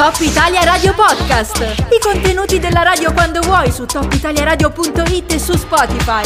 Top 0.00 0.16
Italia 0.22 0.64
Radio 0.64 0.94
Podcast. 0.94 1.60
I 1.92 2.00
contenuti 2.00 2.58
della 2.58 2.82
radio 2.82 3.12
quando 3.12 3.40
vuoi 3.40 3.70
su 3.70 3.84
topitaliaradio.it 3.84 5.32
e 5.34 5.38
su 5.38 5.52
Spotify. 5.52 6.22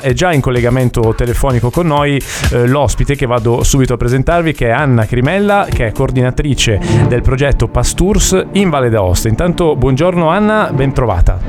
È 0.00 0.12
già 0.12 0.32
in 0.32 0.40
collegamento 0.40 1.12
telefonico 1.16 1.70
con 1.70 1.88
noi 1.88 2.22
eh, 2.52 2.68
l'ospite 2.68 3.16
che 3.16 3.26
vado 3.26 3.64
subito 3.64 3.94
a 3.94 3.96
presentarvi 3.96 4.52
che 4.52 4.68
è 4.68 4.70
Anna 4.70 5.06
Crimella 5.06 5.66
che 5.68 5.86
è 5.86 5.92
coordinatrice 5.92 6.78
del 7.08 7.22
progetto 7.22 7.66
Pastours 7.66 8.40
in 8.52 8.70
Valle 8.70 8.90
d'Aosta. 8.90 9.26
Intanto 9.26 9.74
buongiorno 9.74 10.28
Anna, 10.28 10.70
ben 10.72 10.92
trovata. 10.92 11.40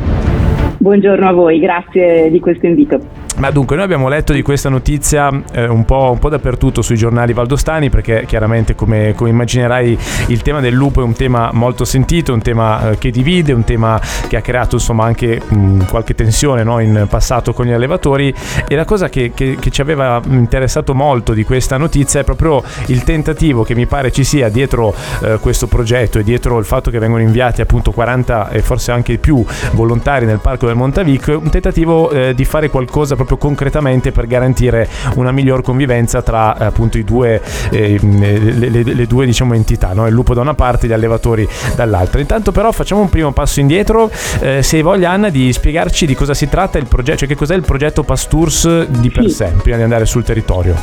Buongiorno 0.80 1.27
a 1.27 1.32
voi, 1.32 1.59
grazie 1.59 2.32
di 2.32 2.39
questo 2.39 2.66
invito. 2.66 3.23
Ma 3.36 3.50
dunque, 3.50 3.75
noi 3.75 3.86
abbiamo 3.86 4.09
letto 4.09 4.31
di 4.31 4.43
questa 4.43 4.70
notizia 4.70 5.29
eh, 5.52 5.68
un, 5.68 5.86
po', 5.86 6.11
un, 6.11 6.20
po', 6.20 6.29
dappertutto 6.29 6.81
sui 6.84 6.95
giornali 6.95 7.34
valdostani 7.34 7.89
perché 7.89 8.25
chiaramente, 8.27 8.75
come, 8.75 9.13
come, 9.16 9.31
immaginerai, 9.31 9.98
il 10.27 10.41
tema 10.43 10.59
del 10.59 10.73
lupo 10.73 11.02
è 11.02 11.04
un 11.04 11.13
tema 11.13 11.49
molto 11.52 11.84
sentito, 11.84 12.31
un 12.31 12.41
tema 12.41 12.91
eh, 12.91 12.98
che 12.99 13.09
divide, 13.09 13.52
un 13.52 13.63
tema 13.63 13.99
che 14.27 14.38
ha 14.38 14.41
creato 14.41 14.75
insomma 14.75 15.05
anche 15.05 15.41
mh, 15.45 15.85
qualche 15.85 16.13
tensione 16.13 16.63
no, 16.63 16.80
in 16.80 17.08
passato 17.09 17.53
con 17.53 17.66
gli 17.66 17.72
allevatori. 17.72 18.34
E 18.67 18.75
la 18.75 18.85
cosa 18.85 19.09
che, 19.09 19.31
che, 19.34 19.58
che, 19.59 19.72
ci 19.72 19.81
aveva 19.81 20.22
interessato 20.27 20.94
molto 20.94 21.34
di 21.34 21.44
questa 21.44 21.77
notizia 21.77 22.20
è 22.20 22.23
proprio 22.23 22.63
il 22.88 23.03
tentativo 23.03 23.63
che 23.63 23.73
mi 23.73 23.88
pare 23.88 24.11
ci 24.11 24.23
sia 24.23 24.50
dietro 24.50 24.94
eh, 25.23 25.38
questo 25.39 25.66
progetto 25.66 26.20
e 26.20 26.23
dietro 26.23 26.59
il 26.59 26.66
fatto 26.66 26.91
che 26.91 27.00
vengono 27.00 27.23
inviati 27.23 27.61
appunto 27.61 27.91
40 27.91 28.50
e 28.50 28.61
forse 28.61 28.91
anche 28.91 29.17
più 29.17 29.44
volontari 29.72 30.27
nel 30.27 30.39
parco 30.39 30.67
del 30.67 30.75
Montavic, 30.75 31.36
un 31.41 31.50
tentativo 31.50 32.11
eh, 32.11 32.36
di 32.36 32.45
fare 32.45 32.70
qualcosa 32.70 33.16
concretamente 33.26 34.12
per 34.12 34.27
garantire 34.27 34.88
una 35.16 35.31
miglior 35.31 35.62
convivenza 35.62 36.22
tra 36.22 36.58
eh, 36.58 36.66
appunto 36.66 36.98
i 36.98 37.04
due, 37.04 37.41
eh, 37.72 38.00
le, 38.02 38.70
le, 38.70 38.84
le, 38.84 39.08
due 39.08 39.26
diciamo, 39.26 39.54
entità, 39.54 39.94
no? 39.94 40.08
il 40.08 40.14
lupo 40.14 40.34
da 40.34 40.41
una 40.41 40.54
parte 40.54 40.86
e 40.86 40.90
gli 40.90 40.94
allevatori 40.94 41.48
dall'altra. 41.76 42.20
Intanto 42.20 42.52
però 42.52 42.72
facciamo 42.72 43.02
un 43.02 43.09
primo 43.09 43.31
passo 43.31 43.59
indietro, 43.59 44.09
eh, 44.39 44.62
se 44.62 44.78
hai 44.78 44.81
voglia 44.81 45.12
Anna 45.12 45.30
di 45.30 45.52
spiegarci 45.52 46.06
di 46.06 46.16
cosa 46.16 46.34
si 46.34 46.47
tratta 46.50 46.78
il 46.78 46.88
progetto, 46.88 47.20
cioè 47.20 47.28
che 47.28 47.36
cos'è 47.36 47.56
il 47.56 47.64
progetto 47.64 48.03
Pastours 48.03 48.88
di 48.88 49.09
per 49.09 49.30
sé, 49.30 49.53
prima 49.62 49.78
di 49.78 49.84
andare 49.84 50.06
sul 50.06 50.23
territorio. 50.23 50.75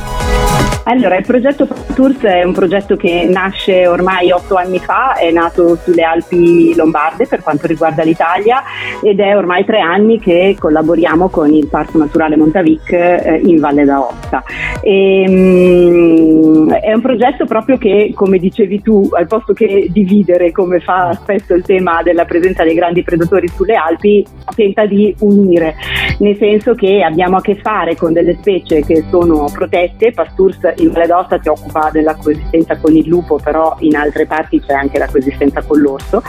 Allora, 0.84 1.16
il 1.16 1.24
progetto 1.24 1.68
Tours 1.94 2.20
è 2.20 2.42
un 2.42 2.52
progetto 2.52 2.96
che 2.96 3.28
nasce 3.30 3.86
ormai 3.86 4.32
otto 4.32 4.56
anni 4.56 4.78
fa, 4.78 5.14
è 5.14 5.30
nato 5.30 5.76
sulle 5.76 6.02
Alpi 6.02 6.74
Lombarde 6.74 7.26
per 7.26 7.42
quanto 7.42 7.66
riguarda 7.66 8.02
l'Italia 8.02 8.62
ed 9.02 9.20
è 9.20 9.36
ormai 9.36 9.64
tre 9.64 9.80
anni 9.80 10.18
che 10.18 10.56
collaboriamo 10.58 11.28
con 11.28 11.52
il 11.52 11.68
Parco 11.68 11.98
Naturale 11.98 12.29
Montavic 12.36 12.92
eh, 12.92 13.40
in 13.44 13.58
Valle 13.60 13.84
d'Aosta. 13.84 14.42
E, 14.82 15.24
um, 15.28 16.72
è 16.72 16.92
un 16.92 17.00
progetto 17.00 17.44
proprio 17.46 17.76
che, 17.76 18.12
come 18.14 18.38
dicevi 18.38 18.82
tu, 18.82 19.08
al 19.12 19.26
posto 19.26 19.52
che 19.52 19.88
dividere, 19.90 20.52
come 20.52 20.80
fa 20.80 21.12
spesso 21.12 21.54
il 21.54 21.62
tema 21.62 22.02
della 22.02 22.24
presenza 22.24 22.64
dei 22.64 22.74
grandi 22.74 23.02
predatori 23.02 23.48
sulle 23.48 23.74
Alpi, 23.74 24.24
tenta 24.54 24.86
di 24.86 25.14
unire, 25.20 25.74
nel 26.18 26.36
senso 26.36 26.74
che 26.74 27.02
abbiamo 27.02 27.36
a 27.36 27.40
che 27.40 27.56
fare 27.56 27.96
con 27.96 28.12
delle 28.12 28.36
specie 28.40 28.80
che 28.84 29.04
sono 29.10 29.48
protette, 29.52 30.12
Pastours 30.12 30.58
in 30.76 30.90
Valle 30.92 31.06
d'Aosta 31.06 31.40
si 31.40 31.48
occupa 31.48 31.90
della 31.92 32.14
coesistenza 32.14 32.76
con 32.76 32.94
il 32.94 33.06
lupo, 33.06 33.38
però 33.42 33.76
in 33.80 33.96
altre 33.96 34.26
parti 34.26 34.60
c'è 34.60 34.72
anche 34.72 34.98
la 34.98 35.06
coesistenza 35.06 35.62
con 35.62 35.80
l'orso. 35.80 36.22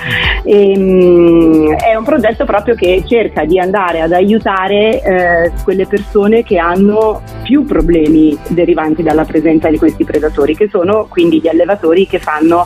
E, 0.44 0.74
um, 0.76 1.76
è 1.76 1.96
un 1.96 2.04
progetto 2.04 2.46
proprio 2.46 2.76
che 2.76 3.04
cerca 3.06 3.46
di 3.46 3.60
andare 3.60 4.02
ad 4.02 4.12
aiutare 4.12 5.02
eh, 5.02 5.52
quelle 5.64 5.88
persone 5.92 6.44
che 6.44 6.58
hanno 6.58 7.22
più 7.44 7.66
problemi 7.66 8.38
derivanti 8.48 9.04
dalla 9.04 9.26
presenza 9.26 9.70
di 9.70 9.78
questi 9.78 10.06
predatori, 10.06 10.56
che 10.56 10.70
sono 10.72 11.08
quindi 11.10 11.42
gli 11.42 11.50
allevatori 11.50 12.08
che 12.08 12.20
fanno 12.20 12.66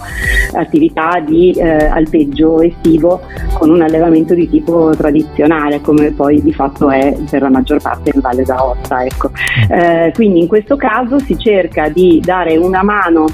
attività 0.54 1.20
di 1.26 1.52
eh, 1.52 1.88
alpeggio 1.88 2.62
estivo 2.62 3.22
con 3.58 3.72
un 3.72 3.82
allevamento 3.82 4.36
di 4.36 4.48
tipo 4.48 4.94
tradizionale, 4.96 5.82
come 5.82 6.12
poi 6.12 6.40
di 6.42 6.54
fatto 6.54 6.92
è 6.92 7.18
per 7.28 7.42
la 7.42 7.50
maggior 7.50 7.82
parte 7.82 8.12
in 8.14 8.22
Valle 8.22 8.44
d'Aosta. 8.44 9.04
Ecco. 9.04 9.32
Eh, 9.70 10.12
quindi 10.14 10.42
in 10.42 10.48
questo 10.48 10.76
caso 10.76 11.18
si 11.18 11.36
cerca 11.40 11.90
di 11.90 12.22
dare 12.24 12.58
una 12.58 12.84
mano 12.84 13.26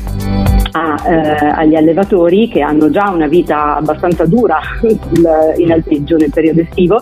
a, 0.71 0.95
eh, 1.05 1.45
agli 1.53 1.75
allevatori 1.75 2.47
che 2.47 2.61
hanno 2.61 2.89
già 2.89 3.09
una 3.09 3.27
vita 3.27 3.75
abbastanza 3.75 4.25
dura 4.25 4.59
in 5.57 5.71
alpeggio 5.71 6.17
nel 6.17 6.31
periodo 6.31 6.61
estivo, 6.61 7.01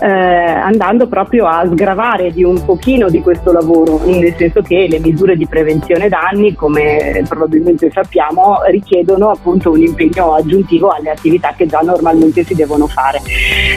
eh, 0.00 0.06
andando 0.06 1.06
proprio 1.06 1.46
a 1.46 1.66
sgravare 1.66 2.32
di 2.32 2.44
un 2.44 2.64
pochino 2.64 3.08
di 3.08 3.20
questo 3.20 3.52
lavoro, 3.52 4.00
nel 4.04 4.34
senso 4.36 4.60
che 4.62 4.86
le 4.88 4.98
misure 4.98 5.36
di 5.36 5.46
prevenzione 5.46 6.08
danni, 6.08 6.54
come 6.54 7.22
probabilmente 7.28 7.90
sappiamo, 7.90 8.58
richiedono 8.68 9.30
appunto 9.30 9.70
un 9.70 9.80
impegno 9.80 10.34
aggiuntivo 10.34 10.88
alle 10.90 11.10
attività 11.10 11.54
che 11.56 11.66
già 11.66 11.80
normalmente 11.80 12.44
si 12.44 12.54
devono 12.54 12.86
fare. 12.86 13.20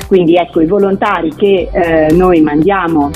Quindi 0.07 0.35
ecco, 0.35 0.61
i 0.61 0.66
volontari 0.66 1.33
che 1.35 1.69
eh, 1.71 2.11
noi 2.13 2.41
mandiamo 2.41 3.09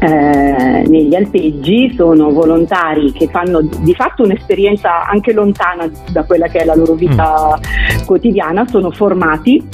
eh, 0.00 0.84
negli 0.86 1.14
alpeggi 1.14 1.92
sono 1.94 2.30
volontari 2.30 3.12
che 3.12 3.28
fanno 3.28 3.60
di 3.62 3.94
fatto 3.94 4.22
un'esperienza 4.22 5.06
anche 5.06 5.32
lontana 5.32 5.90
da 6.10 6.24
quella 6.24 6.46
che 6.48 6.60
è 6.60 6.64
la 6.64 6.74
loro 6.74 6.94
vita 6.94 7.58
mm. 7.58 8.04
quotidiana, 8.04 8.66
sono 8.66 8.90
formati 8.90 9.66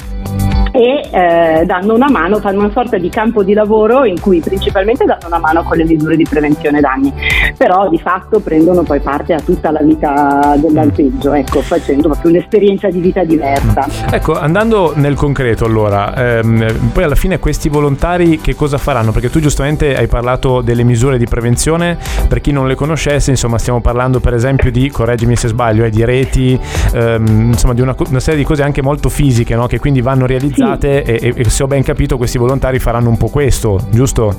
e 0.71 1.09
eh, 1.11 1.65
danno 1.65 1.93
una 1.93 2.09
mano, 2.09 2.39
fanno 2.39 2.59
una 2.59 2.71
sorta 2.71 2.97
di 2.97 3.09
campo 3.09 3.43
di 3.43 3.53
lavoro 3.53 4.05
in 4.05 4.19
cui 4.19 4.39
principalmente 4.39 5.05
danno 5.05 5.27
una 5.27 5.39
mano 5.39 5.63
con 5.63 5.77
le 5.77 5.83
misure 5.83 6.15
di 6.15 6.25
prevenzione 6.27 6.79
danni, 6.79 7.13
però 7.57 7.89
di 7.89 7.97
fatto 7.97 8.39
prendono 8.39 8.83
poi 8.83 8.99
parte 9.01 9.33
a 9.33 9.39
tutta 9.39 9.71
la 9.71 9.81
vita 9.81 10.55
dell'alpeggio, 10.57 11.33
ecco, 11.33 11.61
facendo 11.61 12.09
proprio 12.09 12.31
un'esperienza 12.31 12.89
di 12.89 12.99
vita 12.99 13.23
diversa. 13.23 13.85
Ecco, 14.09 14.37
andando 14.39 14.93
nel 14.95 15.15
concreto 15.15 15.65
allora, 15.65 16.15
ehm, 16.15 16.91
poi 16.93 17.03
alla 17.03 17.15
fine 17.15 17.39
questi 17.39 17.69
volontari 17.69 18.39
che 18.39 18.55
cosa 18.55 18.77
faranno? 18.77 19.11
Perché 19.11 19.29
tu 19.29 19.39
giustamente 19.39 19.95
hai 19.95 20.07
parlato 20.07 20.61
delle 20.61 20.83
misure 20.83 21.17
di 21.17 21.25
prevenzione, 21.25 21.97
per 22.27 22.39
chi 22.39 22.51
non 22.51 22.67
le 22.67 22.75
conoscesse, 22.75 23.29
insomma 23.29 23.57
stiamo 23.57 23.81
parlando 23.81 24.19
per 24.19 24.33
esempio 24.33 24.71
di, 24.71 24.89
correggimi 24.89 25.35
se 25.35 25.49
sbaglio, 25.49 25.83
eh, 25.83 25.89
di 25.89 26.05
reti, 26.05 26.57
ehm, 26.93 27.51
insomma 27.51 27.73
di 27.73 27.81
una, 27.81 27.95
una, 28.09 28.19
serie 28.19 28.39
di 28.39 28.45
cose 28.45 28.63
anche 28.63 28.81
molto 28.81 29.09
fisiche 29.09 29.55
no? 29.55 29.67
che 29.67 29.79
quindi 29.79 30.01
vanno 30.01 30.25
realizzate 30.25 30.60
organizzate 30.61 31.03
sì. 31.05 31.25
e, 31.25 31.33
e, 31.35 31.49
se 31.49 31.63
ho 31.63 31.67
ben 31.67 31.83
capito 31.83 32.17
questi 32.17 32.37
volontari 32.37 32.79
faranno 32.79 33.09
un 33.09 33.17
po' 33.17 33.29
questo, 33.29 33.79
giusto? 33.89 34.35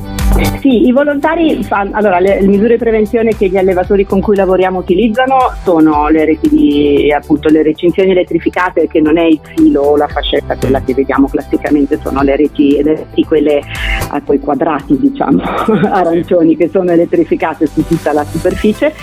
Sì, 0.60 0.87
i 0.87 0.93
volontari 0.93 1.62
fanno, 1.65 1.91
allora 1.94 2.19
le, 2.19 2.41
le, 2.41 2.47
misure 2.47 2.75
di 2.75 2.78
prevenzione 2.78 3.37
che 3.37 3.49
gli 3.49 3.56
allevatori 3.56 4.06
con 4.06 4.21
cui 4.21 4.37
lavoriamo 4.37 4.78
utilizzano 4.78 5.53
sono 5.62 6.09
le 6.09 6.25
reti 6.25 6.49
di 6.49 7.12
appunto 7.12 7.49
le 7.49 7.62
recinzioni 7.62 8.10
elettrificate 8.10 8.87
che 8.87 9.00
non 9.00 9.19
è 9.19 9.25
il 9.25 9.41
filo 9.43 9.83
o 9.83 9.97
la 9.97 10.09
fascetta, 10.09 10.56
quella 10.56 10.83
che 10.83 10.94
vediamo 10.94 11.28
classicamente 11.28 11.99
sono 12.03 12.22
le 12.22 12.37
reti, 12.37 12.83
le 12.83 12.97
reti 12.97 13.25
quelle 13.25 13.60
a 14.12 14.23
quei 14.23 14.39
quadrati 14.41 14.99
diciamo 14.99 15.43
arancioni 15.91 16.56
che 16.56 16.69
sono 16.69 16.91
elettrificate 16.91 17.67
su 17.67 17.84
tutta 17.87 18.12
la 18.12 18.25
superficie 18.25 18.95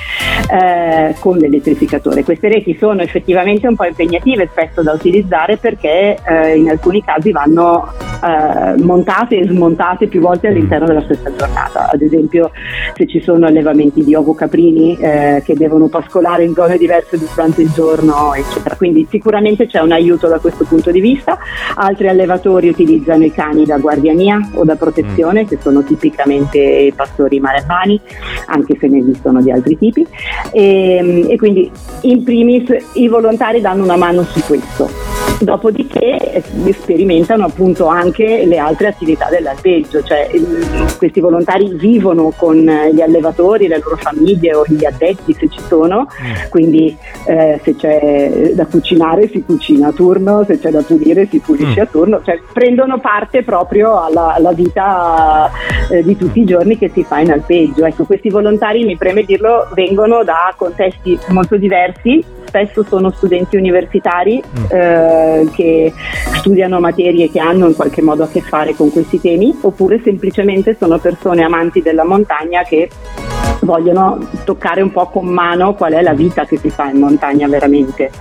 eh, 0.52 1.16
con 1.20 1.38
l'elettrificatore. 1.38 2.24
Queste 2.24 2.48
reti 2.48 2.76
sono 2.78 3.02
effettivamente 3.02 3.68
un 3.68 3.76
po' 3.76 3.86
impegnative 3.86 4.48
spesso 4.52 4.82
da 4.82 4.94
utilizzare 4.94 5.58
perché 5.58 6.18
eh, 6.26 6.58
in 6.58 6.70
alcuni 6.70 7.04
casi 7.04 7.32
vanno 7.32 7.92
eh, 8.24 8.82
montate 8.82 9.38
e 9.38 9.48
smontate 9.48 10.08
più 10.08 10.22
volte 10.22 10.48
all'interno 10.48 10.86
della 10.86 11.02
stessa 11.02 11.34
giornata. 11.36 11.90
Ad 11.90 12.02
esempio 12.02 12.52
se 12.96 13.08
ci 13.08 13.22
sono 13.22 13.46
allevamenti 13.48 14.04
di 14.04 14.14
ovo 14.16 14.34
caprini 14.34 14.98
eh, 14.98 15.42
che 15.46 15.56
devono 15.56 15.88
pascolare 15.88 16.44
in 16.44 16.54
zone 16.54 16.78
diverse 16.78 17.18
durante 17.18 17.62
il 17.62 17.72
giorno, 17.72 18.34
eccetera. 18.34 18.76
Quindi 18.76 19.08
sicuramente 19.10 19.68
c'è 19.68 19.80
un 19.80 19.92
aiuto 19.92 20.28
da 20.28 20.40
questo 20.40 20.66
punto 20.66 20.92
di 20.92 21.00
vista. 21.00 21.38
Altri 21.76 22.08
allevatori 22.08 22.70
utilizzano 22.70 23.24
i 23.24 23.32
cani 23.32 23.66
da 23.66 23.78
guardiania 23.78 24.40
o 24.54 24.64
da 24.64 24.76
protezione, 24.76 24.99
mm. 25.04 25.48
che 25.48 25.58
sono 25.62 25.84
tipicamente 25.84 26.60
i 26.60 26.94
pastori 26.94 27.40
maremmani, 27.40 28.00
anche 28.48 28.78
se 28.80 28.88
ne 28.88 29.00
esistono 29.00 29.42
di 29.42 29.52
altri 29.52 29.78
tipi. 29.78 30.06
E, 30.52 31.26
e 31.30 31.38
quindi 31.38 31.72
in 32.02 32.24
primis 32.24 32.74
i 32.94 33.08
volontari 33.08 33.62
danno 33.62 33.84
una 33.84 33.98
mano 33.98 34.24
su 34.24 34.42
questo. 34.46 35.09
Dopodiché 35.40 36.34
eh, 36.34 36.74
sperimentano 36.74 37.46
appunto 37.46 37.88
anche 37.88 38.46
le 38.46 38.58
altre 38.58 38.88
attività 38.88 39.30
dell'alpeggio, 39.30 40.04
cioè 40.04 40.30
questi 40.98 41.22
volontari 41.22 41.74
vivono 41.76 42.34
con 42.36 42.58
gli 42.58 43.02
allevatori, 43.02 43.68
le 43.68 43.80
loro 43.82 43.96
famiglie 43.96 44.54
o 44.54 44.64
gli 44.68 44.84
addetti 44.84 45.34
se 45.34 45.48
ci 45.48 45.62
sono, 45.62 46.02
mm. 46.02 46.50
quindi 46.50 46.96
eh, 47.26 47.60
se 47.64 47.76
c'è 47.76 48.52
da 48.54 48.66
cucinare 48.66 49.30
si 49.30 49.42
cucina 49.44 49.88
a 49.88 49.92
turno, 49.94 50.44
se 50.44 50.60
c'è 50.60 50.72
da 50.72 50.82
pulire 50.82 51.28
si 51.30 51.40
pulisce 51.40 51.80
mm. 51.80 51.84
a 51.84 51.86
turno, 51.86 52.22
cioè 52.24 52.40
prendono 52.52 53.00
parte 53.00 53.44
proprio 53.44 54.02
alla, 54.02 54.34
alla 54.34 54.52
vita 54.52 55.50
eh, 55.90 56.04
di 56.04 56.18
tutti 56.18 56.42
i 56.42 56.46
giorni 56.46 56.78
che 56.78 56.90
si 56.94 57.04
fa 57.04 57.20
in 57.20 57.32
alpeggio. 57.32 57.86
Ecco, 57.86 58.04
questi 58.04 58.30
volontari, 58.30 58.84
mi 58.84 58.98
preme 58.98 59.24
dirlo, 59.24 59.68
vengono 59.74 60.24
da 60.24 60.54
contesti 60.58 61.18
molto 61.30 61.56
diversi, 61.56 62.24
spesso 62.50 62.84
sono 62.84 63.12
studenti 63.12 63.56
universitari 63.56 64.42
mm. 64.44 64.66
eh, 64.70 65.50
che 65.54 65.94
studiano 66.38 66.80
materie 66.80 67.30
che 67.30 67.40
hanno 67.40 67.68
in 67.68 67.76
qualche 67.76 68.02
modo 68.02 68.24
a 68.24 68.28
che 68.28 68.42
fare 68.42 68.74
con 68.74 68.92
questi 68.92 69.22
temi, 69.22 69.56
oppure 69.62 70.02
semplicemente 70.04 70.76
sono 70.78 70.98
persone 70.98 71.44
amanti 71.44 71.82
della 71.82 72.04
montagna 72.04 72.64
che 72.64 72.90
vogliono 73.62 74.18
toccare 74.44 74.82
un 74.82 74.92
po' 74.92 75.08
con 75.08 75.28
mano 75.28 75.74
qual 75.74 75.94
è 75.94 76.02
la 76.02 76.14
vita 76.14 76.46
che 76.46 76.58
si 76.58 76.70
fa 76.70 76.90
in 76.90 77.00
montagna 77.00 77.48
veramente. 77.48 78.12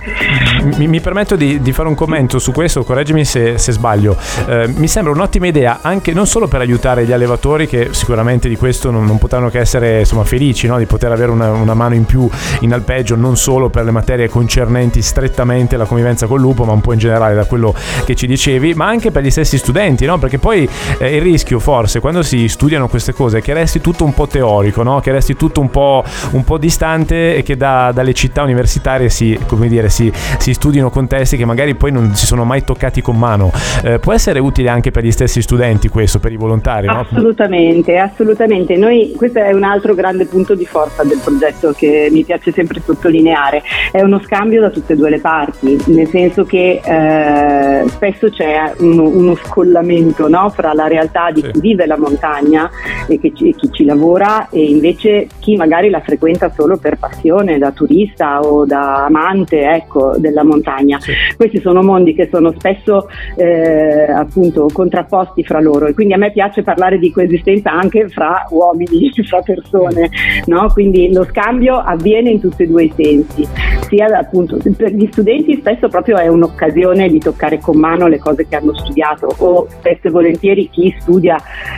Mi, 0.77 0.87
mi 0.87 0.99
permetto 0.99 1.35
di, 1.35 1.61
di, 1.61 1.71
fare 1.71 1.87
un 1.87 1.95
commento 1.95 2.39
su 2.39 2.51
questo, 2.51 2.83
correggimi 2.83 3.23
se, 3.25 3.57
se 3.57 3.71
sbaglio. 3.71 4.17
Eh, 4.47 4.67
mi 4.75 4.87
sembra 4.87 5.13
un'ottima 5.13 5.47
idea 5.47 5.79
anche 5.81 6.13
non 6.13 6.27
solo 6.27 6.47
per 6.47 6.61
aiutare 6.61 7.05
gli 7.05 7.11
allevatori 7.11 7.67
che 7.67 7.89
sicuramente 7.91 8.49
di 8.49 8.57
questo 8.57 8.91
non, 8.91 9.05
non 9.05 9.17
potranno 9.17 9.49
che 9.49 9.59
essere 9.59 9.99
insomma, 9.99 10.23
felici 10.23 10.67
no? 10.67 10.77
di 10.77 10.85
poter 10.85 11.11
avere 11.11 11.31
una, 11.31 11.51
una, 11.51 11.73
mano 11.73 11.95
in 11.95 12.05
più 12.05 12.27
in 12.61 12.73
alpeggio, 12.73 13.15
non 13.15 13.37
solo 13.37 13.69
per 13.69 13.85
le 13.85 13.91
materie 13.91 14.27
concernenti 14.27 15.01
strettamente 15.01 15.77
la 15.77 15.85
convivenza 15.85 16.27
col 16.27 16.39
lupo, 16.39 16.65
ma 16.65 16.73
un 16.73 16.81
po' 16.81 16.93
in 16.93 16.99
generale 16.99 17.35
da 17.35 17.45
quello 17.45 17.73
che 18.05 18.15
ci 18.15 18.27
dicevi, 18.27 18.73
ma 18.73 18.87
anche 18.87 19.11
per 19.11 19.23
gli 19.23 19.31
stessi 19.31 19.57
studenti, 19.57 20.05
no? 20.05 20.17
perché 20.17 20.37
poi 20.37 20.67
eh, 20.97 21.15
il 21.15 21.21
rischio 21.21 21.59
forse 21.59 21.99
quando 21.99 22.21
si 22.21 22.47
studiano 22.47 22.87
queste 22.87 23.13
cose 23.13 23.39
è 23.39 23.41
che 23.41 23.53
resti 23.53 23.81
tutto 23.81 24.03
un 24.03 24.13
po' 24.13 24.27
teorico, 24.27 24.83
no? 24.83 24.99
che 24.99 25.11
resti 25.11 25.28
tutto 25.35 25.61
un 25.61 25.69
po', 25.69 26.03
un 26.31 26.43
po 26.43 26.57
distante 26.57 27.35
e 27.35 27.43
che 27.43 27.57
da, 27.57 27.91
dalle 27.93 28.13
città 28.13 28.43
universitarie 28.43 29.09
si, 29.09 29.37
dire, 29.67 29.89
si, 29.89 30.11
si, 30.37 30.53
studino 30.53 30.89
contesti 30.89 31.37
che 31.37 31.45
magari 31.45 31.75
poi 31.75 31.91
non 31.91 32.15
si 32.15 32.25
sono 32.25 32.43
mai 32.43 32.63
toccati 32.63 33.01
con 33.01 33.17
mano. 33.17 33.51
Eh, 33.83 33.99
può 33.99 34.13
essere 34.13 34.39
utile 34.39 34.69
anche 34.69 34.91
per 34.91 35.03
gli 35.03 35.11
stessi 35.11 35.41
studenti 35.41 35.87
questo, 35.87 36.19
per 36.19 36.31
i 36.31 36.37
volontari? 36.37 36.87
Assolutamente, 36.87 37.93
no? 37.93 38.03
assolutamente. 38.03 38.75
Noi, 38.75 39.13
questo 39.15 39.39
è 39.39 39.51
un 39.51 39.63
altro 39.63 39.93
grande 39.93 40.25
punto 40.25 40.55
di 40.55 40.65
forza 40.65 41.03
del 41.03 41.19
progetto 41.23 41.73
che 41.75 42.09
mi 42.11 42.23
piace 42.23 42.51
sempre 42.51 42.81
sottolineare. 42.83 43.61
È 43.91 44.01
uno 44.01 44.19
scambio 44.19 44.61
da 44.61 44.69
tutte 44.69 44.93
e 44.93 44.95
due 44.95 45.09
le 45.09 45.19
parti, 45.19 45.77
nel 45.87 46.07
senso 46.07 46.45
che 46.45 46.81
eh, 46.83 47.87
spesso 47.89 48.29
c'è 48.29 48.73
uno, 48.79 49.03
uno 49.03 49.35
scollamento 49.35 50.27
no? 50.27 50.49
fra 50.49 50.73
la 50.73 50.87
realtà 50.87 51.31
di 51.31 51.41
sì. 51.41 51.51
chi 51.51 51.59
vive 51.59 51.85
la 51.85 51.97
montagna 51.97 52.69
e, 53.07 53.19
che, 53.19 53.27
e 53.27 53.55
chi 53.55 53.69
ci 53.71 53.85
lavora 53.85 54.49
e 54.49 54.63
invece 54.63 55.18
chi 55.39 55.55
magari 55.55 55.89
la 55.89 56.01
frequenta 56.01 56.49
solo 56.49 56.77
per 56.77 56.97
passione, 56.97 57.57
da 57.57 57.71
turista 57.71 58.39
o 58.39 58.65
da 58.65 59.05
amante 59.05 59.61
ecco, 59.61 60.15
della 60.17 60.43
montagna. 60.43 60.99
Sì. 60.99 61.13
Questi 61.35 61.59
sono 61.59 61.81
mondi 61.81 62.13
che 62.13 62.29
sono 62.31 62.53
spesso 62.57 63.07
eh, 63.35 64.11
appunto 64.11 64.67
contrapposti 64.71 65.43
fra 65.43 65.59
loro 65.59 65.87
e 65.87 65.93
quindi 65.93 66.13
a 66.13 66.17
me 66.17 66.31
piace 66.31 66.63
parlare 66.63 66.97
di 66.97 67.11
coesistenza 67.11 67.71
anche 67.71 68.07
fra 68.09 68.45
uomini, 68.49 69.11
fra 69.27 69.41
persone, 69.41 70.09
no? 70.45 70.69
quindi 70.71 71.11
lo 71.13 71.25
scambio 71.25 71.77
avviene 71.77 72.29
in 72.29 72.39
tutti 72.39 72.63
e 72.63 72.67
due 72.67 72.83
i 72.83 72.93
sensi, 72.95 73.47
sia 73.87 74.05
appunto 74.17 74.57
per 74.75 74.93
gli 74.93 75.07
studenti 75.11 75.55
spesso 75.55 75.87
proprio 75.87 76.17
è 76.17 76.27
un'occasione 76.27 77.09
di 77.09 77.19
toccare 77.19 77.59
con 77.59 77.77
mano 77.77 78.07
le 78.07 78.19
cose 78.19 78.47
che 78.47 78.55
hanno 78.55 78.73
studiato 78.75 79.27
o 79.37 79.67
spesso 79.69 80.07
e 80.07 80.11
volentieri 80.11 80.69
chi 80.69 80.95
studia 80.99 81.37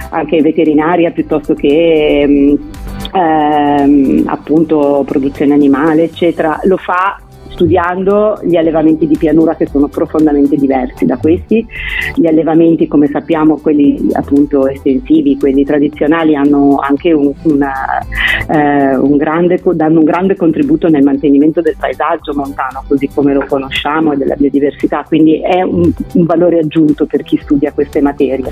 anche 0.09 0.41
veterinaria 0.41 1.11
piuttosto 1.11 1.53
che 1.53 2.57
ehm, 3.13 4.23
appunto 4.27 5.03
produzione 5.05 5.53
animale 5.53 6.03
eccetera 6.03 6.59
lo 6.63 6.77
fa 6.77 7.19
studiando 7.51 8.39
gli 8.44 8.56
allevamenti 8.56 9.07
di 9.07 9.18
pianura 9.18 9.56
che 9.56 9.68
sono 9.68 9.88
profondamente 9.88 10.56
diversi 10.56 11.06
da 11.06 11.18
questi. 11.18 11.65
Gli 12.15 12.27
allevamenti, 12.27 12.88
come 12.88 13.07
sappiamo, 13.07 13.57
quelli 13.57 14.09
appunto 14.13 14.68
estensivi, 14.68 15.38
quelli 15.38 15.63
tradizionali, 15.63 16.36
hanno 16.36 16.77
anche 16.77 17.12
un, 17.12 17.31
una, 17.44 18.00
eh, 18.48 18.95
un 18.95 19.18
grande, 19.18 19.62
danno 19.74 20.00
un 20.00 20.06
grande 20.06 20.36
contributo 20.36 20.89
nel 20.89 21.03
mantenimento 21.03 21.62
del 21.62 21.75
paesaggio 21.77 22.33
montano, 22.33 22.83
così 22.88 23.09
come 23.13 23.33
lo 23.33 23.45
conosciamo, 23.48 24.13
e 24.13 24.18
della 24.18 24.36
biodiversità, 24.36 25.04
quindi 25.07 25.42
è 25.42 25.62
un, 25.62 25.92
un 26.13 26.25
valore 26.25 26.59
aggiunto 26.59 27.06
per 27.06 27.24
chi 27.24 27.38
studia 27.42 27.71
queste 27.71 28.01
materie, 28.01 28.51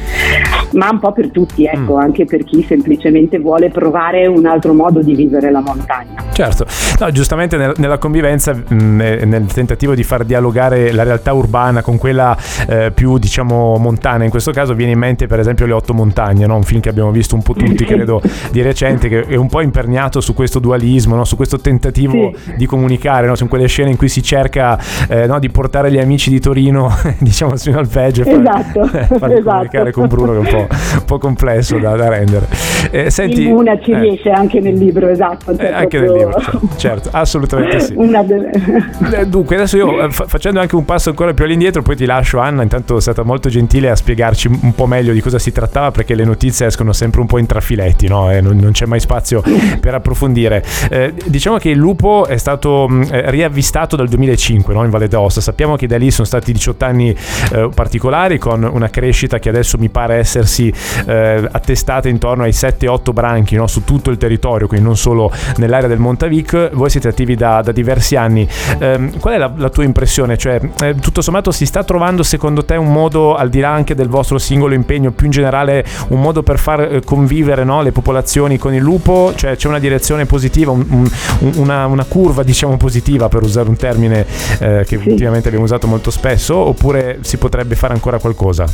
ma 0.74 0.90
un 0.92 1.00
po' 1.00 1.12
per 1.12 1.30
tutti, 1.32 1.66
ecco, 1.66 1.96
mm. 1.96 2.00
anche 2.00 2.26
per 2.26 2.44
chi 2.44 2.64
semplicemente 2.64 3.40
vuole 3.40 3.70
provare 3.70 4.28
un 4.28 4.46
altro 4.46 4.74
modo 4.74 5.02
di 5.02 5.16
vivere 5.16 5.52
la 5.52 5.62
montagna. 5.62 6.24
Certo, 6.32 6.66
no, 7.00 7.12
giustamente 7.12 7.58
nel, 7.58 7.74
nella 7.78 7.98
convivenza 7.98 8.54
mh, 8.54 8.74
mm, 8.74 8.89
nel 8.96 9.46
tentativo 9.46 9.96
di 9.96 10.04
far 10.04 10.24
dialogare 10.24 10.92
la 10.92 11.04
realtà 11.04 11.34
urbana 11.34 11.82
con 11.82 11.98
quella 11.98 12.38
eh, 12.68 12.92
più 12.92 13.18
diciamo 13.18 13.78
montana. 13.78 14.24
In 14.24 14.30
questo 14.30 14.52
caso 14.52 14.74
viene 14.74 14.92
in 14.94 15.00
mente 15.00 15.28
per 15.28 15.40
esempio 15.40 15.66
Le 15.66 15.74
Otto 15.74 15.94
Montagne, 15.94 16.46
no? 16.46 16.56
un 16.56 16.64
film 16.64 16.82
che 16.82 16.90
abbiamo 16.90 17.12
visto 17.12 17.36
un 17.36 17.42
po' 17.42 17.54
tutti, 17.54 17.86
credo, 17.86 18.22
di 18.52 18.62
recente, 18.62 19.08
che 19.08 19.22
è 19.22 19.36
un 19.36 19.48
po' 19.48 19.62
imperniato 19.62 20.22
su 20.22 20.34
questo 20.34 20.60
dualismo, 20.60 21.16
no? 21.16 21.24
su 21.24 21.36
questo 21.36 21.60
tentativo 21.60 22.34
sì. 22.36 22.54
di 22.56 22.66
comunicare, 22.66 23.28
no? 23.28 23.36
su 23.36 23.48
quelle 23.48 23.68
scene 23.68 23.92
in 23.92 23.98
cui 23.98 24.10
si 24.10 24.22
cerca 24.22 24.78
eh, 25.08 25.28
di 25.40 25.50
portare 25.50 25.92
gli 25.92 26.00
amici 26.00 26.30
di 26.30 26.40
Torino 26.40 26.90
diciamo 27.20 27.56
su 27.56 27.70
un 27.70 27.78
alpeggio 27.78 28.24
e 28.24 28.32
esatto, 28.32 28.86
far, 28.88 29.08
farli 29.18 29.36
esatto. 29.36 29.50
comunicare 29.50 29.92
con 29.92 30.08
Bruno 30.08 30.32
che 30.32 30.38
è 30.38 30.40
un 30.40 30.68
po', 30.68 30.76
un 30.96 31.06
po 31.06 31.18
complesso 31.18 31.78
da, 31.78 31.96
da 31.96 32.10
rendere. 32.10 32.48
Eh, 32.92 33.10
senti, 33.10 33.46
una 33.46 33.80
ci 33.80 33.92
eh, 33.92 34.00
riesce 34.00 34.30
anche 34.30 34.60
nel 34.60 34.76
libro, 34.76 35.08
esatto. 35.08 35.56
Cioè 35.56 35.72
anche 35.72 35.98
proprio... 36.00 36.28
nel 36.28 36.36
libro, 36.36 36.40
certo, 36.40 36.78
certo 36.78 37.10
assolutamente 37.12 37.80
sì. 37.80 37.94
Una 37.98 38.24
delle... 38.24 38.52
Eh, 39.12 39.26
dunque, 39.26 39.56
adesso 39.56 39.76
io 39.76 40.04
eh, 40.04 40.12
facendo 40.12 40.60
anche 40.60 40.76
un 40.76 40.86
passo 40.86 41.10
ancora 41.10 41.34
più 41.34 41.44
all'indietro, 41.46 41.82
poi 41.82 41.96
ti 41.96 42.06
lascio 42.06 42.40
Anna, 42.40 42.62
intanto 42.62 42.98
è 42.98 43.02
stata 43.02 43.24
molto 43.24 43.50
gentile 43.50 43.90
a 43.90 43.96
spiegarci 43.96 44.48
un 44.48 44.74
po' 44.76 44.86
meglio 44.86 45.14
di 45.14 45.22
cosa 45.22 45.40
si 45.40 45.52
trattava 45.52 45.90
perché 45.92 46.14
le 46.16 46.26
notizie 46.26 46.68
escono 46.68 46.94
sempre 46.94 47.22
un 47.22 47.28
po' 47.28 47.40
in 47.40 47.46
trafiletti, 47.46 48.08
no? 48.08 48.30
E 48.32 48.40
non, 48.40 48.58
non 48.58 48.72
c'è 48.72 48.86
mai 48.86 49.00
spazio 49.00 49.42
per 49.80 49.96
approfondire. 49.96 50.64
Eh, 50.90 51.14
diciamo 51.26 51.58
che 51.58 51.70
il 51.70 51.78
lupo 51.78 52.28
è 52.28 52.38
stato 52.38 52.88
mh, 52.88 53.08
eh, 53.12 53.32
riavvistato 53.32 53.96
dal 53.96 54.08
2005 54.08 54.74
no? 54.74 54.84
in 54.84 54.90
Valle 54.90 55.08
d'Aosta, 55.08 55.42
sappiamo 55.42 55.76
che 55.76 55.88
da 55.88 55.98
lì 55.98 56.12
sono 56.12 56.28
stati 56.28 56.52
18 56.52 56.86
anni 56.86 57.16
eh, 57.54 57.70
particolari 57.74 58.38
con 58.38 58.64
una 58.64 58.90
crescita 58.90 59.40
che 59.40 59.50
adesso 59.50 59.78
mi 59.78 59.90
pare 59.90 60.16
essersi 60.16 60.72
eh, 61.06 61.48
attestata 61.52 62.10
intorno 62.10 62.44
ai 62.44 62.52
7-8 62.52 63.12
branchi 63.12 63.56
no? 63.56 63.68
su 63.68 63.84
tutto 63.84 64.10
il 64.12 64.18
territorio, 64.18 64.68
quindi 64.68 64.86
non 64.86 64.98
solo 64.98 65.32
nell'area 65.58 65.88
del 65.88 66.00
Montavic. 66.00 66.72
Voi 66.74 66.90
siete 66.90 67.08
attivi 67.08 67.36
da, 67.36 67.62
da 67.62 67.72
diversi 67.72 68.16
anni. 68.16 68.48
Eh, 68.78 69.12
qual 69.20 69.34
è 69.34 69.38
la, 69.38 69.52
la 69.56 69.70
tua 69.70 69.84
impressione? 69.84 70.38
Cioè, 70.38 70.60
eh, 70.84 70.96
tutto 70.96 71.22
sommato 71.22 71.52
si 71.52 71.66
sta 71.66 71.84
trovando 71.84 72.24
secondo 72.24 72.64
te 72.64 72.76
un 72.76 72.92
modo, 72.92 73.36
al 73.36 73.50
di 73.50 73.60
là 73.60 73.72
anche 73.72 73.96
del 73.96 74.08
vostro 74.08 74.38
singolo 74.38 74.74
impegno, 74.74 75.12
più 75.12 75.26
in 75.26 75.32
generale 75.32 75.84
un 76.10 76.22
modo 76.22 76.44
per 76.44 76.60
far 76.60 76.82
eh, 76.82 77.02
convivere 77.04 77.64
no, 77.64 77.82
le 77.82 77.92
popolazioni 77.92 78.58
con 78.58 78.74
il 78.74 78.82
lupo? 78.82 79.34
Cioè 79.36 79.56
c'è 79.56 79.68
una 79.68 79.80
direzione 79.80 80.26
positiva, 80.26 80.72
un, 80.72 80.86
un, 80.90 81.52
una, 81.56 81.86
una, 81.86 82.06
curva 82.06 82.44
diciamo 82.44 82.78
positiva 82.78 83.28
per 83.28 83.44
usare 83.44 83.70
un 83.70 83.76
termine 83.76 84.26
eh, 84.60 84.84
che 84.88 84.98
sì. 84.98 85.10
ultimamente 85.10 85.48
abbiamo 85.48 85.66
usato 85.66 85.88
molto 85.88 86.12
spesso 86.12 86.56
oppure 86.56 87.20
si 87.22 87.38
potrebbe 87.38 87.76
fare 87.76 87.94
ancora 87.94 88.20
qualcosa? 88.20 88.66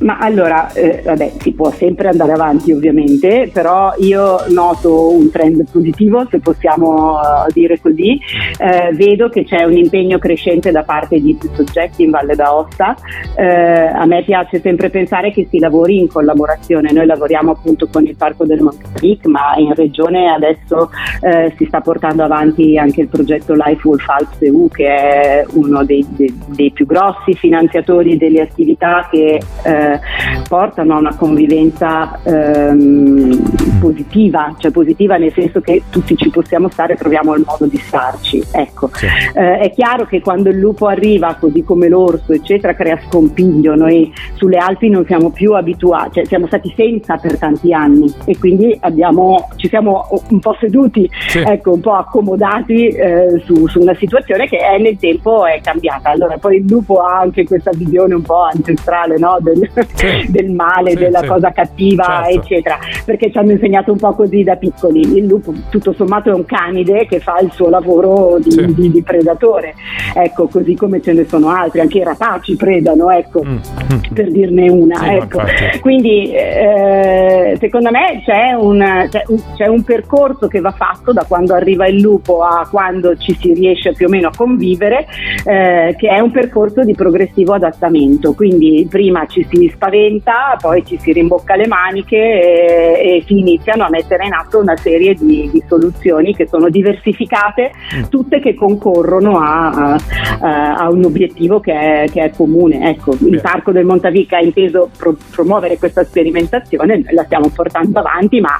Ma 0.00 0.18
allora, 0.18 0.72
eh, 0.72 1.02
vabbè, 1.04 1.34
si 1.40 1.52
può 1.52 1.72
sempre 1.72 2.08
andare 2.08 2.32
avanti 2.32 2.72
ovviamente, 2.72 3.50
però 3.52 3.92
io 3.98 4.44
noto 4.48 5.12
un 5.12 5.30
trend 5.30 5.64
positivo, 5.70 6.26
se 6.30 6.38
possiamo 6.38 7.14
uh, 7.16 7.52
dire 7.52 7.80
così. 7.80 8.18
Eh, 8.58 8.94
vedo 9.18 9.28
che 9.28 9.44
c'è 9.44 9.64
un 9.64 9.76
impegno 9.76 10.18
crescente 10.18 10.70
da 10.70 10.84
parte 10.84 11.20
di 11.20 11.34
più 11.34 11.50
soggetti 11.52 12.04
in 12.04 12.10
Valle 12.10 12.36
d'Aosta. 12.36 12.96
Eh, 13.34 13.44
a 13.44 14.06
me 14.06 14.22
piace 14.22 14.60
sempre 14.60 14.90
pensare 14.90 15.32
che 15.32 15.48
si 15.50 15.58
lavori 15.58 15.98
in 15.98 16.06
collaborazione. 16.06 16.92
Noi 16.92 17.06
lavoriamo 17.06 17.50
appunto 17.50 17.88
con 17.90 18.06
il 18.06 18.14
Parco 18.14 18.46
del 18.46 18.60
Montevic, 18.60 19.26
ma 19.26 19.56
in 19.56 19.74
regione 19.74 20.30
adesso 20.30 20.90
eh, 21.20 21.52
si 21.56 21.64
sta 21.64 21.80
portando 21.80 22.22
avanti 22.22 22.78
anche 22.78 23.00
il 23.00 23.08
progetto 23.08 23.54
Life 23.54 23.86
Wolf 23.86 24.08
Alps 24.08 24.40
EU, 24.42 24.68
che 24.68 24.86
è 24.86 25.46
uno 25.54 25.84
dei, 25.84 26.06
dei, 26.10 26.32
dei 26.46 26.70
più 26.70 26.86
grossi 26.86 27.34
finanziatori 27.34 28.16
delle 28.16 28.42
attività 28.42 29.08
che 29.10 29.40
eh, 29.64 30.00
portano 30.48 30.94
a 30.94 30.98
una 30.98 31.16
convivenza 31.16 32.20
ehm, 32.22 33.80
positiva, 33.80 34.54
cioè 34.58 34.70
positiva 34.70 35.16
nel 35.16 35.32
senso 35.32 35.60
che 35.60 35.82
tutti 35.90 36.16
ci 36.16 36.30
possiamo 36.30 36.68
stare 36.68 36.92
e 36.92 36.96
troviamo 36.96 37.34
il 37.34 37.44
modo 37.44 37.66
di 37.66 37.78
starci. 37.78 38.44
Ecco. 38.52 38.90
Sì. 38.92 39.07
Eh, 39.34 39.58
è 39.58 39.70
chiaro 39.72 40.06
che 40.06 40.20
quando 40.20 40.50
il 40.50 40.58
lupo 40.58 40.86
arriva, 40.86 41.36
così 41.38 41.62
come 41.62 41.88
l'orso, 41.88 42.32
eccetera, 42.32 42.74
crea 42.74 42.98
scompiglio. 43.08 43.74
Noi 43.74 44.12
sulle 44.34 44.56
Alpi 44.56 44.88
non 44.88 45.04
siamo 45.06 45.30
più 45.30 45.52
abituati, 45.54 46.14
cioè 46.14 46.24
siamo 46.26 46.46
stati 46.46 46.72
senza 46.76 47.16
per 47.16 47.38
tanti 47.38 47.72
anni 47.72 48.12
e 48.24 48.38
quindi 48.38 48.76
abbiamo, 48.80 49.48
ci 49.56 49.68
siamo 49.68 50.06
un 50.28 50.38
po' 50.38 50.56
seduti, 50.60 51.08
sì. 51.28 51.38
ecco, 51.38 51.72
un 51.72 51.80
po' 51.80 51.94
accomodati 51.94 52.88
eh, 52.88 53.42
su, 53.44 53.66
su, 53.66 53.80
una 53.80 53.94
situazione 53.94 54.46
che 54.46 54.58
è, 54.58 54.78
nel 54.78 54.98
tempo 54.98 55.44
è 55.46 55.60
cambiata. 55.62 56.10
Allora 56.10 56.36
poi 56.38 56.56
il 56.56 56.66
lupo 56.66 57.00
ha 57.00 57.18
anche 57.20 57.44
questa 57.44 57.70
visione 57.74 58.14
un 58.14 58.22
po' 58.22 58.42
ancestrale 58.42 59.18
no? 59.18 59.38
del, 59.40 59.68
sì. 59.94 60.26
del, 60.30 60.50
male, 60.50 60.94
della 60.94 61.26
cosa 61.26 61.52
cattiva, 61.52 62.22
certo. 62.24 62.40
eccetera, 62.40 62.78
perché 63.04 63.30
ci 63.30 63.38
hanno 63.38 63.52
insegnato 63.52 63.92
un 63.92 63.98
po' 63.98 64.14
così 64.14 64.42
da 64.42 64.56
piccoli. 64.56 65.00
Il 65.00 65.26
lupo 65.26 65.52
tutto 65.70 65.92
sommato 65.92 66.30
è 66.30 66.34
un 66.34 66.44
canide 66.44 67.06
che 67.06 67.20
fa 67.20 67.38
il 67.40 67.50
suo 67.52 67.68
lavoro 67.68 68.38
di, 68.38 68.74
di, 68.74 68.97
di 68.98 69.02
predatore, 69.02 69.74
ecco, 70.14 70.48
così 70.48 70.74
come 70.74 71.00
ce 71.00 71.12
ne 71.12 71.24
sono 71.26 71.48
altri, 71.50 71.80
anche 71.80 71.98
i 71.98 72.04
rapaci 72.04 72.56
predano, 72.56 73.10
ecco, 73.10 73.44
mm. 73.44 73.50
mm. 73.50 74.12
per 74.12 74.30
dirne 74.30 74.68
una. 74.68 74.98
Sì, 74.98 75.08
ecco. 75.08 75.40
Quindi 75.80 76.32
eh, 76.32 77.56
secondo 77.60 77.90
me 77.90 78.22
c'è 78.24 78.52
un, 78.52 79.06
c'è, 79.08 79.22
un, 79.26 79.40
c'è 79.56 79.66
un 79.66 79.82
percorso 79.84 80.48
che 80.48 80.60
va 80.60 80.72
fatto 80.72 81.12
da 81.12 81.24
quando 81.26 81.54
arriva 81.54 81.86
il 81.86 82.00
lupo 82.00 82.42
a 82.42 82.66
quando 82.68 83.16
ci 83.16 83.36
si 83.40 83.52
riesce 83.54 83.92
più 83.92 84.06
o 84.06 84.08
meno 84.08 84.28
a 84.28 84.32
convivere, 84.36 85.06
eh, 85.44 85.94
che 85.96 86.08
è 86.08 86.18
un 86.18 86.30
percorso 86.30 86.82
di 86.82 86.94
progressivo 86.94 87.54
adattamento. 87.54 88.34
Quindi 88.34 88.86
prima 88.90 89.26
ci 89.26 89.46
si 89.50 89.70
spaventa, 89.72 90.56
poi 90.60 90.84
ci 90.84 90.98
si 90.98 91.12
rimbocca 91.12 91.54
le 91.56 91.66
maniche 91.66 92.16
e, 92.16 93.16
e 93.16 93.24
si 93.26 93.38
iniziano 93.38 93.84
a 93.84 93.88
mettere 93.90 94.26
in 94.26 94.32
atto 94.32 94.58
una 94.58 94.76
serie 94.76 95.14
di, 95.14 95.48
di 95.52 95.62
soluzioni 95.66 96.34
che 96.34 96.46
sono 96.46 96.68
diversificate, 96.68 97.70
mm. 97.96 98.02
tutte 98.08 98.40
che 98.40 98.54
concorrono 98.54 98.87
a, 98.92 99.96
a, 100.40 100.74
a 100.74 100.90
un 100.90 101.04
obiettivo 101.04 101.60
che 101.60 101.72
è, 101.72 102.10
che 102.10 102.22
è 102.22 102.30
comune. 102.30 102.90
Ecco, 102.90 103.16
il 103.20 103.40
Parco 103.40 103.72
del 103.72 103.84
Montavic 103.84 104.32
ha 104.32 104.40
inteso 104.40 104.90
pro, 104.96 105.16
promuovere 105.30 105.78
questa 105.78 106.04
sperimentazione, 106.04 107.02
la 107.10 107.24
stiamo 107.24 107.50
portando 107.54 107.98
avanti, 107.98 108.40
ma 108.40 108.58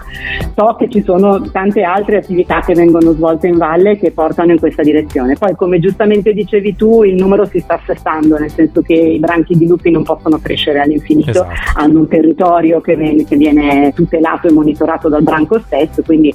so 0.55 0.77
che 0.79 0.89
ci 0.89 1.03
sono 1.03 1.51
tante 1.51 1.83
altre 1.83 2.19
attività 2.19 2.61
che 2.61 2.75
vengono 2.75 3.13
svolte 3.13 3.47
in 3.49 3.57
valle 3.57 3.99
che 3.99 4.11
portano 4.11 4.53
in 4.53 4.59
questa 4.59 4.83
direzione. 4.83 5.35
Poi, 5.39 5.55
come 5.55 5.79
giustamente 5.79 6.33
dicevi 6.33 6.77
tu, 6.77 7.03
il 7.03 7.15
numero 7.15 7.47
si 7.47 7.61
sta 7.61 7.75
assestando, 7.75 8.37
nel 8.39 8.51
senso 8.51 8.83
che 8.83 8.95
i 8.95 9.19
branchi 9.19 9.57
di 9.57 9.67
lupi 9.67 9.91
non 9.91 10.03
possono 10.03 10.39
crescere 10.39 10.81
all'infinito, 10.81 11.31
esatto. 11.31 11.53
hanno 11.75 12.01
un 12.01 12.09
territorio 12.09 12.81
che 12.81 12.97
viene, 12.97 13.25
che 13.25 13.37
viene, 13.37 13.93
tutelato 13.95 14.49
e 14.49 14.53
monitorato 14.53 15.09
dal 15.09 15.23
branco 15.23 15.61
stesso, 15.61 16.03
quindi 16.03 16.35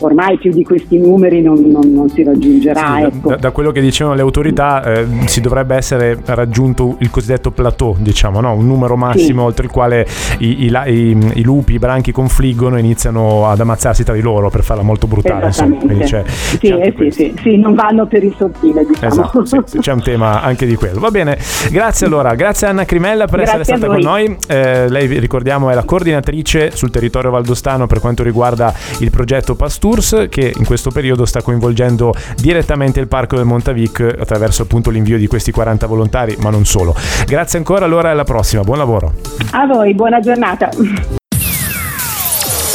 ormai 0.00 0.38
più 0.38 0.52
di 0.52 0.64
questi 0.64 0.98
numeri 0.98 1.42
non, 1.42 1.60
non, 1.70 1.92
non 1.92 2.08
si 2.08 2.22
raggiungerà. 2.22 2.96
Sì, 2.96 3.02
ecco. 3.02 3.33
Da, 3.34 3.36
da, 3.36 3.50
quello 3.50 3.70
che 3.72 3.80
dicevano 3.80 4.16
le 4.16 4.22
autorità 4.22 4.82
eh, 4.82 5.06
si 5.26 5.40
dovrebbe 5.40 5.74
essere 5.76 6.18
raggiunto 6.24 6.96
il 7.00 7.10
cosiddetto 7.10 7.50
plateau, 7.50 7.96
diciamo, 7.98 8.40
no? 8.40 8.52
un 8.52 8.66
numero 8.66 8.96
massimo 8.96 9.40
sì. 9.40 9.46
oltre 9.46 9.66
il 9.66 9.70
quale 9.70 10.06
i, 10.38 10.64
i, 10.64 10.78
i, 10.86 11.30
i, 11.34 11.42
lupi, 11.42 11.74
i 11.74 11.78
branchi 11.78 12.12
confliggono 12.12 12.76
e 12.76 12.80
iniziano 12.80 13.48
ad 13.48 13.60
ammazzarsi 13.60 14.04
tra 14.04 14.14
di 14.14 14.20
loro 14.20 14.50
per 14.50 14.62
farla 14.62 14.82
molto 14.82 15.06
brutale. 15.06 15.46
Insomma. 15.46 15.78
C'è, 16.04 16.24
sì, 16.26 16.58
c'è 16.58 16.74
eh 16.74 16.94
sì, 16.98 17.10
sì, 17.10 17.34
sì, 17.42 17.56
non 17.56 17.74
vanno 17.74 18.06
per 18.06 18.22
il 18.22 18.34
sottile. 18.36 18.84
Diciamo. 18.86 19.12
Esatto, 19.12 19.44
sì, 19.66 19.78
c'è 19.78 19.92
un 19.92 20.02
tema 20.02 20.42
anche 20.42 20.66
di 20.66 20.74
quello. 20.76 21.00
Va 21.00 21.10
bene, 21.10 21.38
grazie 21.70 22.06
allora, 22.06 22.34
grazie 22.34 22.66
Anna 22.66 22.84
Crimella 22.84 23.26
per 23.26 23.40
grazie 23.40 23.60
essere 23.60 23.78
stata 23.78 23.92
con 23.92 24.02
noi. 24.02 24.36
Eh, 24.48 24.88
lei 24.88 25.06
ricordiamo 25.18 25.70
è 25.70 25.74
la 25.74 25.84
coordinatrice 25.84 26.70
sul 26.74 26.90
territorio 26.90 27.30
valdostano 27.30 27.86
per 27.86 28.00
quanto 28.00 28.22
riguarda 28.22 28.72
il 28.98 29.10
progetto 29.10 29.54
Pastours 29.54 30.26
che 30.28 30.52
in 30.54 30.64
questo 30.64 30.90
periodo 30.90 31.24
sta 31.24 31.42
coinvolgendo 31.42 32.14
direttamente 32.36 33.00
il 33.00 33.08
Parco 33.24 33.36
del 33.36 33.46
Montavic 33.46 34.16
attraverso 34.18 34.62
appunto 34.62 34.90
l'invio 34.90 35.16
di 35.16 35.26
questi 35.26 35.50
40 35.50 35.86
volontari, 35.86 36.36
ma 36.40 36.50
non 36.50 36.66
solo. 36.66 36.94
Grazie 37.24 37.56
ancora, 37.58 37.86
allora 37.86 38.10
alla 38.10 38.24
prossima, 38.24 38.62
buon 38.62 38.76
lavoro. 38.76 39.14
A 39.52 39.66
voi, 39.66 39.94
buona 39.94 40.20
giornata. 40.20 40.68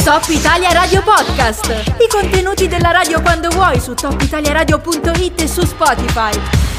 Top 0.02 0.24
Italia 0.28 0.72
Radio 0.72 1.02
Podcast. 1.02 1.68
I 1.98 2.08
contenuti 2.10 2.66
della 2.66 2.90
radio 2.90 3.20
quando 3.20 3.48
vuoi 3.50 3.78
su 3.78 3.94
topitaliaradio.it 3.94 5.40
e 5.40 5.46
su 5.46 5.64
Spotify. 5.64 6.69